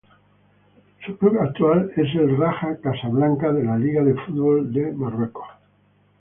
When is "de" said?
3.53-3.63, 4.03-4.15, 4.73-4.91